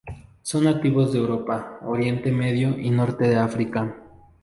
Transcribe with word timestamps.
Son 0.41 0.63
nativos 0.63 1.13
de 1.13 1.19
Europa, 1.19 1.77
Oriente 1.83 2.31
Medio 2.31 2.75
y 2.75 2.89
norte 2.89 3.27
de 3.27 3.37
África. 3.37 3.95